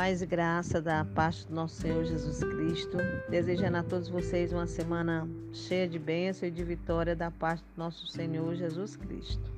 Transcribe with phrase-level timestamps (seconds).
[0.00, 2.96] Paz e graça da parte do nosso Senhor Jesus Cristo.
[3.28, 7.76] Desejando a todos vocês uma semana cheia de bênção e de vitória da parte do
[7.76, 9.52] nosso Senhor Jesus Cristo.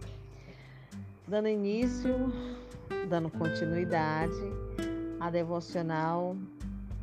[1.28, 2.12] Dando início,
[3.08, 4.34] dando continuidade
[5.20, 6.36] à devocional,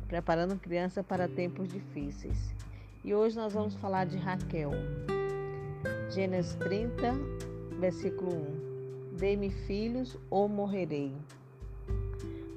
[0.06, 2.54] preparando criança para tempos difíceis.
[3.02, 4.72] E hoje nós vamos falar de Raquel.
[6.10, 7.14] Gênesis 30,
[7.78, 8.34] versículo
[9.14, 9.16] 1.
[9.16, 11.14] Dê-me filhos ou morrerei.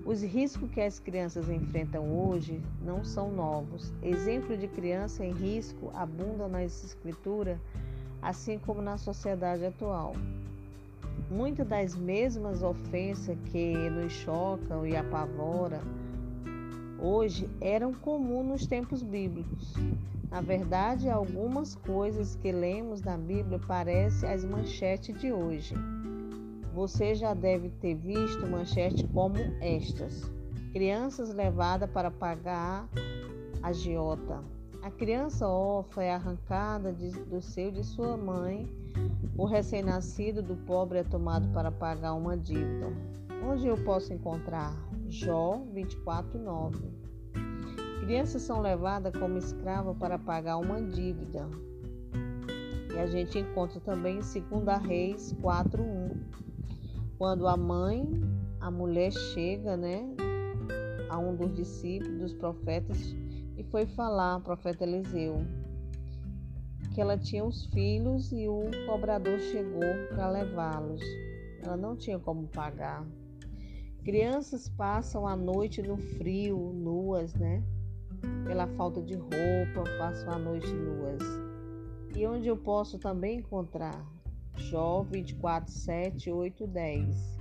[0.05, 3.93] Os riscos que as crianças enfrentam hoje não são novos.
[4.01, 7.57] Exemplo de criança em risco abundam nas escrituras,
[8.21, 10.13] assim como na sociedade atual.
[11.31, 15.79] Muitas das mesmas ofensas que nos chocam e apavoram
[16.99, 19.73] hoje eram comuns nos tempos bíblicos.
[20.29, 25.75] Na verdade, algumas coisas que lemos na Bíblia parecem as manchetes de hoje.
[26.73, 30.23] Você já deve ter visto manchetes como estas:
[30.71, 32.89] Crianças levadas para pagar
[33.61, 34.43] a giota.
[34.81, 38.67] A criança órfã é arrancada de, do seio de sua mãe.
[39.37, 42.87] O recém-nascido do pobre é tomado para pagar uma dívida.
[43.47, 44.75] Onde eu posso encontrar?
[45.07, 46.81] Jó 24:9.
[48.01, 51.47] Crianças são levadas como escrava para pagar uma dívida.
[52.95, 56.33] E a gente encontra também em 2 Reis 4:1
[57.17, 58.09] quando a mãe,
[58.59, 60.03] a mulher chega, né,
[61.09, 63.15] a um dos discípulos, dos profetas,
[63.55, 65.45] e foi falar, profeta Eliseu,
[66.93, 71.01] que ela tinha os filhos e o cobrador chegou para levá-los.
[71.63, 73.05] Ela não tinha como pagar.
[74.03, 77.63] Crianças passam a noite no frio, nuas, né?
[78.45, 81.21] Pela falta de roupa, passam a noite nuas.
[82.15, 84.12] E onde eu posso também encontrar
[84.57, 87.37] Jó 24, 7, 8, 10.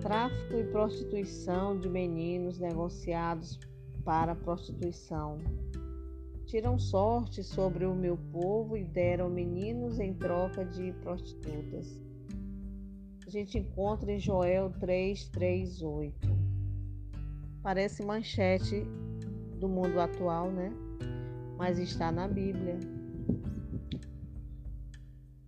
[0.00, 3.58] Tráfico e prostituição de meninos negociados
[4.04, 5.38] para prostituição.
[6.46, 11.98] Tiram sorte sobre o meu povo e deram meninos em troca de prostitutas.
[13.26, 16.28] A gente encontra em Joel 3, 3, 8.
[17.62, 18.84] Parece manchete
[19.58, 20.72] do mundo atual, né?
[21.56, 22.78] Mas está na Bíblia.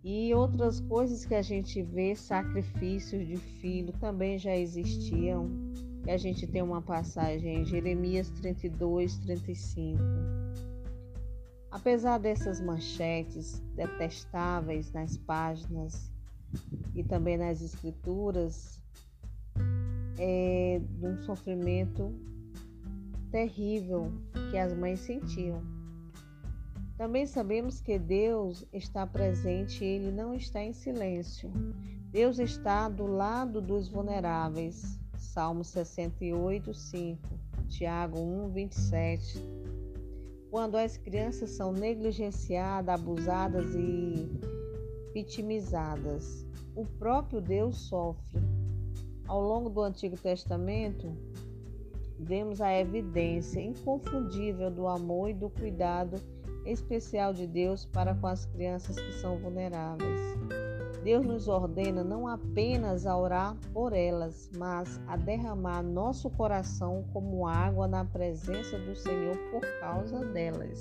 [0.05, 5.49] E outras coisas que a gente vê, sacrifícios de filho, também já existiam.
[6.07, 9.99] E a gente tem uma passagem em Jeremias 32, 35.
[11.71, 16.13] Apesar dessas manchetes detestáveis nas páginas
[16.95, 18.79] e também nas escrituras,
[20.19, 22.15] é de um sofrimento
[23.31, 24.13] terrível
[24.51, 25.74] que as mães sentiam.
[26.97, 31.50] Também sabemos que Deus está presente e ele não está em silêncio.
[32.10, 35.00] Deus está do lado dos vulneráveis.
[35.16, 37.21] Salmo 68, 5,
[37.69, 39.38] Tiago 1, 27.
[40.53, 44.28] Quando as crianças são negligenciadas, abusadas e
[45.12, 48.41] vitimizadas, o próprio Deus sofre.
[49.26, 51.12] Ao longo do Antigo Testamento,
[52.21, 56.21] vemos a evidência inconfundível do amor e do cuidado
[56.65, 60.21] especial de Deus para com as crianças que são vulneráveis.
[61.05, 67.47] Deus nos ordena não apenas a orar por elas, mas a derramar nosso coração como
[67.47, 70.81] água na presença do Senhor por causa delas.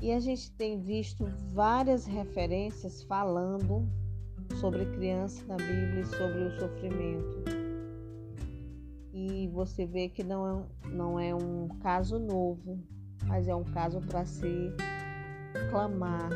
[0.00, 3.86] E a gente tem visto várias referências falando
[4.60, 7.44] sobre criança na Bíblia e sobre o sofrimento.
[9.12, 12.78] E você vê que não é, não é um caso novo,
[13.30, 14.74] mas é um caso para se
[15.70, 16.30] clamar,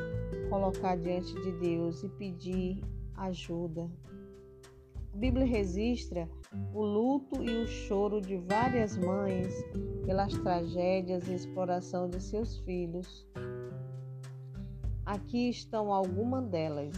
[0.49, 2.81] colocar diante de Deus e pedir
[3.17, 3.91] ajuda.
[5.13, 6.29] A Bíblia registra
[6.73, 9.53] o luto e o choro de várias mães
[10.07, 13.27] pelas tragédias e exploração de seus filhos.
[15.05, 16.95] Aqui estão algumas delas.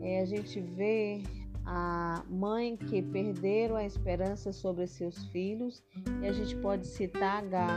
[0.00, 1.22] É, a gente vê
[1.66, 5.82] a mãe que perderam a esperança sobre seus filhos,
[6.22, 7.76] e a gente pode citar H.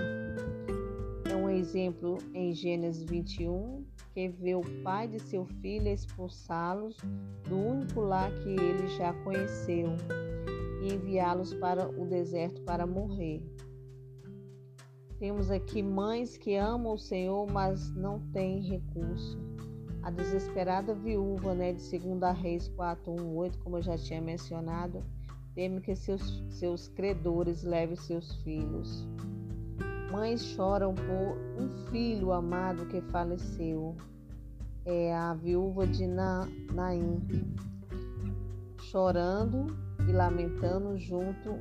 [1.32, 3.84] É um exemplo em Gênesis 21,
[4.14, 6.98] que vê o pai de seu filho expulsá-los
[7.48, 9.88] do único lar que ele já conheceu
[10.84, 13.44] e enviá-los para o deserto para morrer.
[15.18, 19.38] Temos aqui mães que amam o Senhor, mas não têm recurso
[20.02, 25.04] a desesperada viúva né, de 2 Reis 418, como eu já tinha mencionado,
[25.54, 29.08] teme que seus, seus credores levem seus filhos.
[30.12, 33.96] Mães choram por um filho amado que faleceu.
[34.86, 37.20] é a viúva de Na, Naim,
[38.80, 39.68] chorando
[40.08, 41.60] e lamentando junto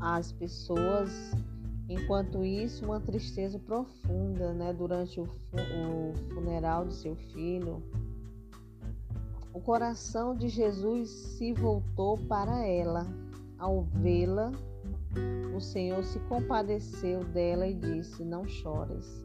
[0.00, 1.32] às pessoas.
[1.88, 7.82] Enquanto isso, uma tristeza profunda, né, durante o, o funeral de seu filho.
[9.52, 13.06] O coração de Jesus se voltou para ela.
[13.58, 14.50] Ao vê-la,
[15.54, 19.24] o Senhor se compadeceu dela e disse: Não chores.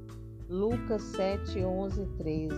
[0.50, 2.56] Lucas 7, 11, 13.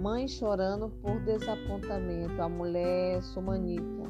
[0.00, 4.08] Mãe chorando por desapontamento, a mulher sumanita,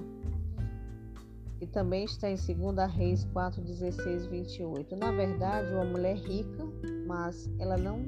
[1.59, 4.97] que também está em 2 Reis 4, 16, 28.
[4.97, 6.65] Na verdade, uma mulher rica,
[7.07, 8.05] mas ela não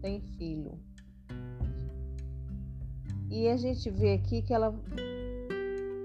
[0.00, 0.78] tem filho.
[3.30, 4.74] E a gente vê aqui que ela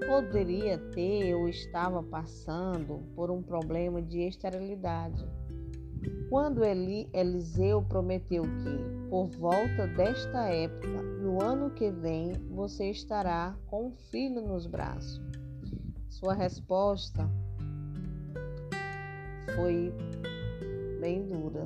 [0.07, 5.25] poderia ter ou estava passando por um problema de esterilidade
[6.29, 13.55] quando Eli, Eliseu prometeu que, por volta desta época, no ano que vem, você estará
[13.67, 15.21] com um filho nos braços.
[16.23, 17.29] Sua resposta
[19.53, 19.93] foi
[21.01, 21.65] bem dura.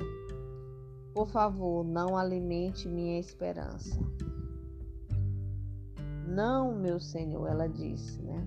[1.14, 3.96] Por favor, não alimente minha esperança.
[6.26, 8.44] Não, meu Senhor, ela disse, né?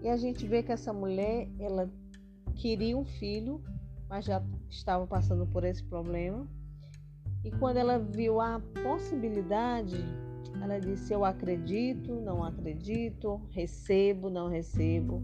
[0.00, 1.86] E a gente vê que essa mulher, ela
[2.54, 3.62] queria um filho,
[4.08, 6.48] mas já estava passando por esse problema.
[7.44, 9.98] E quando ela viu a possibilidade,
[10.60, 15.22] ela disse: Eu acredito, não acredito, recebo, não recebo.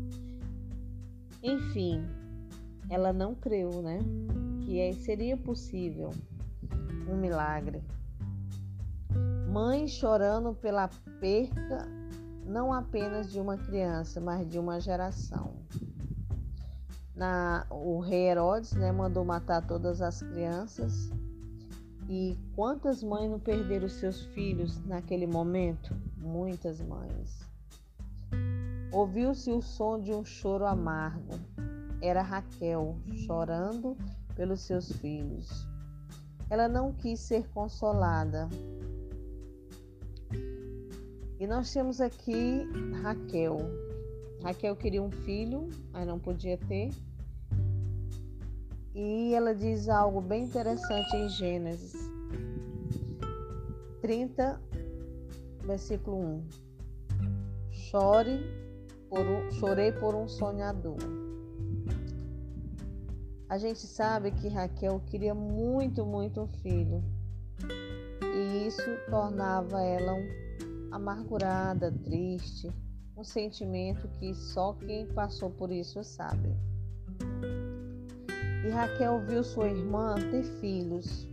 [1.43, 2.05] Enfim,
[2.89, 3.99] ela não creu, né?
[4.63, 6.11] Que é, seria possível
[7.09, 7.83] um milagre.
[9.49, 10.89] Mãe chorando pela
[11.21, 11.89] perda
[12.45, 15.61] não apenas de uma criança, mas de uma geração
[17.21, 21.11] na, o rei Herodes né, mandou matar todas as crianças.
[22.13, 25.97] E quantas mães não perderam seus filhos naquele momento?
[26.17, 27.49] Muitas mães.
[28.91, 31.39] Ouviu-se o som de um choro amargo.
[32.03, 33.97] Era Raquel chorando
[34.35, 35.69] pelos seus filhos.
[36.51, 38.49] Ela não quis ser consolada.
[41.39, 42.67] E nós temos aqui
[43.03, 43.59] Raquel.
[44.43, 46.91] Raquel queria um filho, mas não podia ter.
[48.95, 52.11] E ela diz algo bem interessante em Gênesis
[54.03, 54.61] 30,
[55.65, 56.45] versículo 1.
[57.71, 58.41] Chore
[59.09, 60.97] por um, chorei por um sonhador.
[63.49, 67.03] A gente sabe que Raquel queria muito, muito um filho.
[68.23, 72.69] E isso tornava ela um, amargurada, triste,
[73.17, 76.57] um sentimento que só quem passou por isso sabe.
[78.65, 81.27] E Raquel viu sua irmã ter filhos.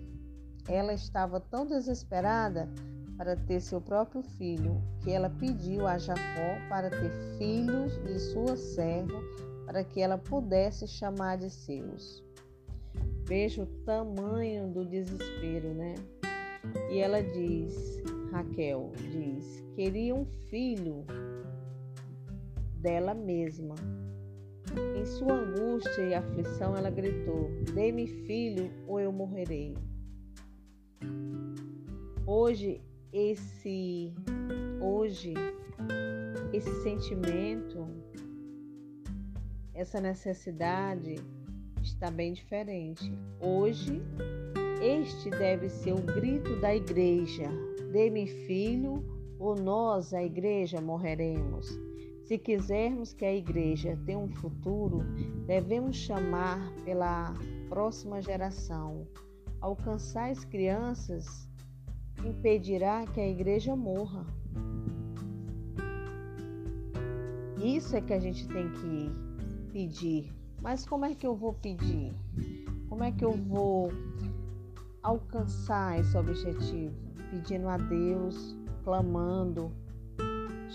[0.67, 2.69] Ela estava tão desesperada
[3.17, 8.55] para ter seu próprio filho que ela pediu a Jacó para ter filhos de sua
[8.55, 9.19] serva
[9.65, 12.23] para que ela pudesse chamar de seus.
[13.25, 15.95] Veja o tamanho do desespero, né?
[16.89, 18.01] E ela diz,
[18.31, 21.05] Raquel diz, queria um filho
[22.75, 23.75] dela mesma,
[24.95, 29.75] em sua angústia e aflição, ela gritou: Dê-me filho ou eu morrerei.
[32.25, 32.81] Hoje,
[33.13, 34.13] esse
[34.81, 35.33] hoje
[36.53, 37.87] esse sentimento,
[39.73, 41.15] essa necessidade
[41.81, 43.11] está bem diferente.
[43.39, 44.01] Hoje,
[44.81, 47.49] este deve ser o grito da igreja:
[47.91, 49.03] Dê-me filho,
[49.39, 51.86] ou nós, a igreja, morreremos.
[52.27, 54.99] Se quisermos que a igreja tenha um futuro,
[55.45, 57.33] devemos chamar pela
[57.69, 59.07] próxima geração.
[59.61, 61.49] Alcançar as crianças
[62.25, 64.25] impedirá que a igreja morra.
[67.63, 69.09] Isso é que a gente tem que
[69.71, 70.35] pedir.
[70.61, 72.13] Mas como é que eu vou pedir?
[72.89, 73.89] Como é que eu vou
[75.01, 76.93] alcançar esse objetivo?
[77.31, 78.53] Pedindo a Deus,
[78.83, 79.71] clamando,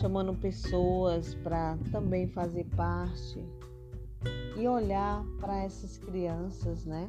[0.02, 3.40] chamando pessoas para também fazer parte
[4.58, 7.08] e olhar para essas crianças, né?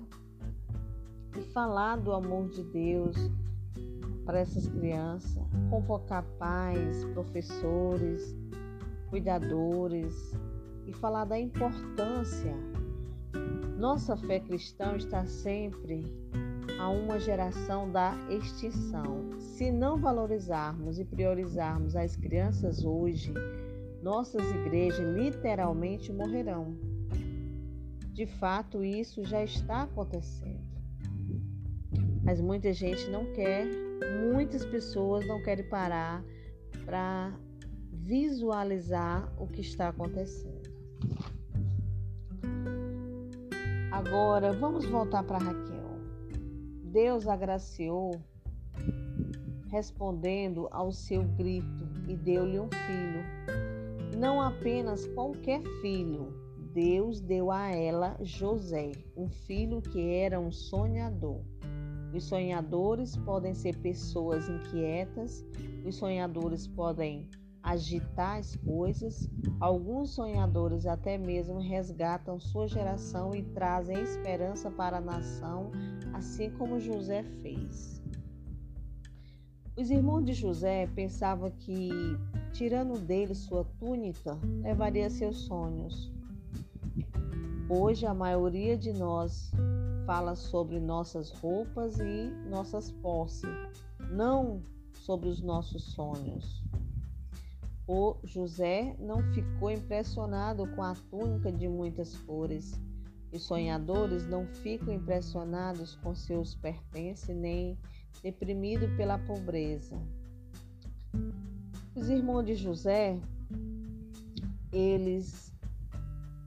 [1.35, 3.15] E falar do amor de Deus
[4.23, 8.37] para essas crianças, convocar pais, professores,
[9.09, 10.37] cuidadores
[10.85, 12.55] e falar da importância.
[13.75, 16.03] Nossa fé cristã está sempre
[16.83, 19.39] a uma geração da extinção.
[19.39, 23.33] Se não valorizarmos e priorizarmos as crianças hoje,
[24.01, 26.75] nossas igrejas literalmente morrerão.
[28.11, 30.61] De fato, isso já está acontecendo.
[32.21, 33.65] Mas muita gente não quer,
[34.33, 36.21] muitas pessoas não querem parar
[36.85, 37.31] para
[37.93, 40.69] visualizar o que está acontecendo.
[43.89, 45.82] Agora, vamos voltar para Raquel.
[46.93, 48.21] Deus agraciou
[49.71, 54.15] respondendo ao seu grito e deu-lhe um filho.
[54.15, 56.31] Não apenas qualquer filho,
[56.71, 61.41] Deus deu a ela José, um filho que era um sonhador.
[62.13, 65.43] Os sonhadores podem ser pessoas inquietas,
[65.83, 67.27] os sonhadores podem
[67.63, 69.27] agitar as coisas,
[69.59, 75.71] alguns sonhadores até mesmo resgatam sua geração e trazem esperança para a nação,
[76.13, 78.01] assim como José fez.
[79.75, 81.89] Os irmãos de José pensavam que,
[82.51, 86.13] tirando dele sua túnica, levaria seus sonhos.
[87.67, 89.51] Hoje, a maioria de nós
[90.05, 93.49] fala sobre nossas roupas e nossas posses,
[94.11, 94.61] não
[94.93, 96.63] sobre os nossos sonhos.
[97.87, 102.79] O José não ficou impressionado com a túnica de muitas cores.
[103.33, 107.75] Os sonhadores não ficam impressionados com seus pertences nem
[108.21, 109.99] deprimidos pela pobreza.
[111.95, 113.19] Os irmãos de José,
[114.71, 115.51] eles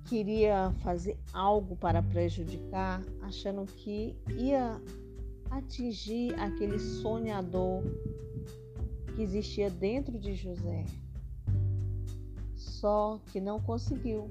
[0.04, 4.80] queria fazer algo para prejudicar, achando que ia
[5.50, 7.82] atingir aquele sonhador
[9.14, 10.84] que existia dentro de José.
[12.54, 14.30] Só que não conseguiu.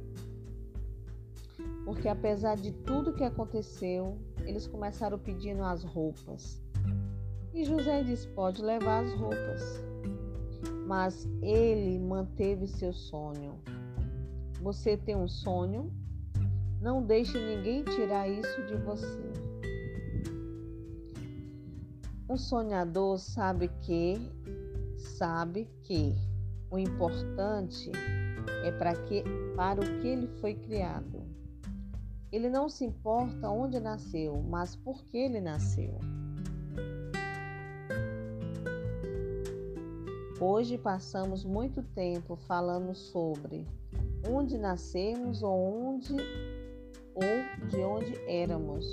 [1.85, 6.61] Porque apesar de tudo que aconteceu, eles começaram pedindo as roupas.
[7.53, 9.83] E José disse: pode levar as roupas.
[10.87, 13.59] Mas ele manteve seu sonho
[14.65, 15.93] você tem um sonho,
[16.81, 19.31] não deixe ninguém tirar isso de você.
[22.27, 24.15] Um sonhador sabe que
[24.97, 26.15] sabe que
[26.71, 27.91] o importante
[28.63, 29.23] é para que
[29.55, 31.21] para o que ele foi criado.
[32.35, 35.97] Ele não se importa onde nasceu, mas por que ele nasceu.
[40.41, 43.65] Hoje passamos muito tempo falando sobre
[44.29, 46.13] onde nascemos ou onde
[47.13, 48.85] ou de onde éramos.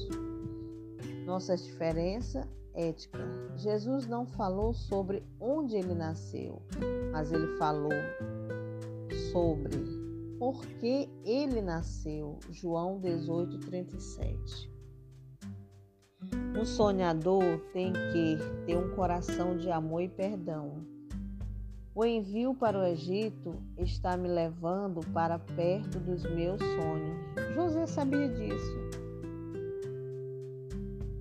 [1.26, 3.18] Nossa diferença ética.
[3.56, 6.62] Jesus não falou sobre onde ele nasceu,
[7.10, 7.90] mas ele falou
[9.32, 10.01] sobre
[10.42, 12.40] por que ele nasceu.
[12.50, 14.68] João 18, 37.
[16.60, 20.84] Um sonhador tem que ter um coração de amor e perdão.
[21.94, 27.54] O envio para o Egito está me levando para perto dos meus sonhos.
[27.54, 28.78] José sabia disso.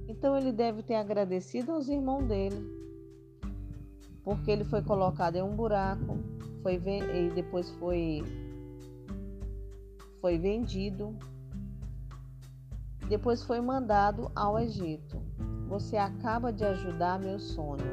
[0.08, 2.58] Então ele deve ter agradecido aos irmãos dele,
[4.24, 6.18] porque ele foi colocado em um buraco,
[6.64, 6.82] foi
[7.14, 8.24] e depois foi
[10.22, 11.18] foi vendido,
[13.10, 15.20] depois foi mandado ao Egito.
[15.68, 17.84] Você acaba de ajudar meu sonho.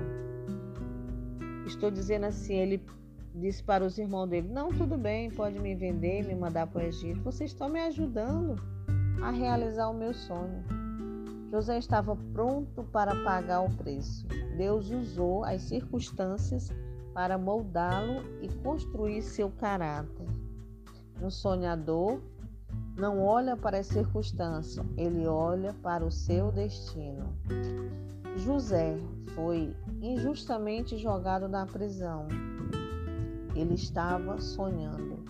[1.67, 2.87] Estou dizendo assim, ele
[3.35, 6.87] disse para os irmãos dele: Não, tudo bem, pode me vender, me mandar para o
[6.87, 7.23] Egito.
[7.23, 8.57] Vocês estão me ajudando
[9.23, 10.63] a realizar o meu sonho.
[11.51, 14.27] José estava pronto para pagar o preço.
[14.57, 16.71] Deus usou as circunstâncias
[17.15, 20.18] para moldá-lo e construir seu caráter.
[21.21, 22.21] Um sonhador
[22.97, 27.33] não olha para as circunstâncias, ele olha para o seu destino.
[28.37, 28.97] José
[29.35, 32.27] foi injustamente jogado na prisão.
[33.55, 35.25] Ele estava sonhando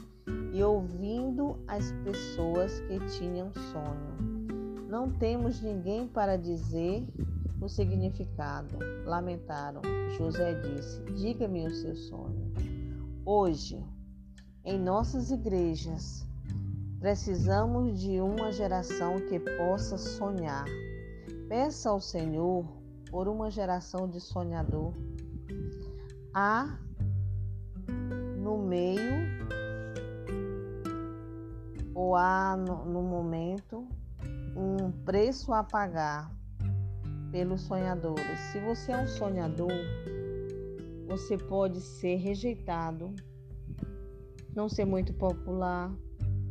[0.52, 4.86] e ouvindo as pessoas que tinham sonho.
[4.88, 7.06] Não temos ninguém para dizer
[7.60, 8.78] o significado.
[9.04, 9.82] Lamentaram.
[10.16, 12.52] José disse: Diga-me o seu sonho.
[13.24, 13.82] Hoje,
[14.64, 16.26] em nossas igrejas,
[17.00, 20.64] precisamos de uma geração que possa sonhar.
[21.48, 22.64] Peça ao Senhor
[23.10, 24.92] por uma geração de sonhador.
[26.34, 26.78] Há
[28.36, 29.48] no meio
[31.94, 33.88] ou há no, no momento
[34.56, 36.30] um preço a pagar
[37.30, 38.38] pelos sonhadores.
[38.52, 39.72] Se você é um sonhador,
[41.06, 43.14] você pode ser rejeitado,
[44.58, 45.94] não ser muito popular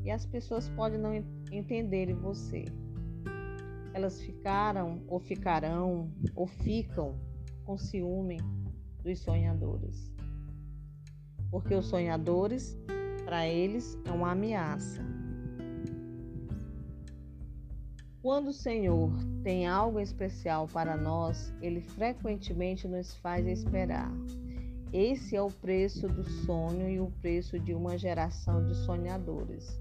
[0.04, 1.14] e as pessoas podem não
[1.52, 2.64] entenderem você
[3.98, 7.20] elas ficaram ou ficarão ou ficam
[7.66, 8.38] com ciúme
[9.04, 10.14] dos sonhadores.
[11.50, 12.78] Porque os sonhadores,
[13.26, 15.02] para eles, é uma ameaça.
[18.22, 19.12] Quando o Senhor
[19.42, 24.12] tem algo especial para nós, ele frequentemente nos faz esperar.
[25.00, 29.80] Esse é o preço do sonho e o preço de uma geração de sonhadores.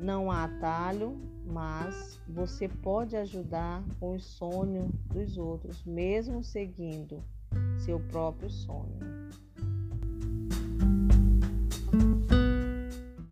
[0.00, 7.22] Não há atalho, mas você pode ajudar com o sonho dos outros, mesmo seguindo
[7.76, 9.19] seu próprio sonho.